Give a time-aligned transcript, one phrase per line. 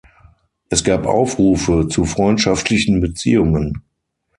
[0.71, 3.83] Es gab Aufrufe zu freundschaftlichen Beziehungen.